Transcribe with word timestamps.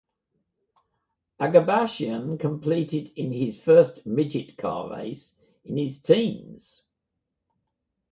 Agabashian 1.39 2.39
competed 2.39 3.11
in 3.15 3.31
his 3.31 3.59
first 3.59 4.03
midget 4.03 4.57
car 4.57 4.89
race 4.89 5.35
in 5.63 5.77
his 5.77 6.01
teens. 6.01 6.81